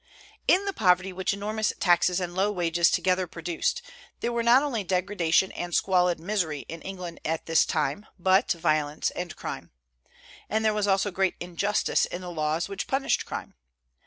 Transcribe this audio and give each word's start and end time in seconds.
]In 0.57 0.65
the 0.65 0.73
poverty 0.73 1.13
which 1.13 1.31
enormous 1.31 1.73
taxes 1.79 2.19
and 2.19 2.33
low 2.33 2.51
wages 2.51 2.89
together 2.89 3.27
produced, 3.27 3.83
there 4.19 4.31
were 4.31 4.41
not 4.41 4.63
only 4.63 4.83
degradation 4.83 5.51
and 5.51 5.75
squalid 5.75 6.19
misery 6.19 6.61
in 6.67 6.81
England 6.81 7.19
at 7.23 7.45
this 7.45 7.67
time, 7.67 8.07
but 8.17 8.51
violence 8.53 9.11
and 9.11 9.35
crime. 9.35 9.69
And 10.49 10.65
there 10.65 10.73
was 10.73 10.87
also 10.87 11.11
great 11.11 11.35
injustice 11.39 12.07
in 12.07 12.21
the 12.21 12.31
laws 12.31 12.67
which 12.67 12.87
punished 12.87 13.27
crime. 13.27 13.53